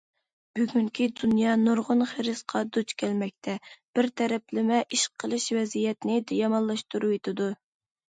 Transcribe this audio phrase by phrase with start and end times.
[0.59, 3.57] بۈگۈنكى دۇنيا نۇرغۇن خىرىسقا دۇچ كەلمەكتە،
[4.01, 7.55] بىر تەرەپلىمە ئىش قىلىش ۋەزىيەتنى يامانلاشتۇرۇۋېتىدۇ.